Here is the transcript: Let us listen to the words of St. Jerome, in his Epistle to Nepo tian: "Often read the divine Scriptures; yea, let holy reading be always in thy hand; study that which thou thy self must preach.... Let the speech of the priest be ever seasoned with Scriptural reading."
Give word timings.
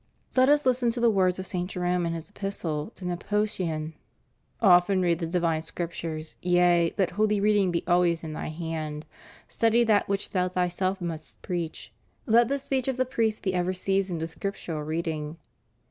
Let 0.35 0.49
us 0.49 0.65
listen 0.65 0.89
to 0.93 0.99
the 0.99 1.11
words 1.11 1.37
of 1.37 1.45
St. 1.45 1.69
Jerome, 1.69 2.07
in 2.07 2.13
his 2.13 2.27
Epistle 2.27 2.89
to 2.95 3.05
Nepo 3.05 3.45
tian: 3.45 3.93
"Often 4.59 5.03
read 5.03 5.19
the 5.19 5.27
divine 5.27 5.61
Scriptures; 5.61 6.35
yea, 6.41 6.91
let 6.97 7.11
holy 7.11 7.39
reading 7.39 7.69
be 7.69 7.83
always 7.85 8.23
in 8.23 8.33
thy 8.33 8.47
hand; 8.49 9.05
study 9.47 9.83
that 9.83 10.09
which 10.09 10.31
thou 10.31 10.47
thy 10.47 10.69
self 10.69 11.01
must 11.01 11.39
preach.... 11.43 11.93
Let 12.25 12.47
the 12.47 12.57
speech 12.57 12.87
of 12.87 12.97
the 12.97 13.05
priest 13.05 13.43
be 13.43 13.53
ever 13.53 13.73
seasoned 13.75 14.21
with 14.21 14.31
Scriptural 14.31 14.81
reading." 14.81 15.37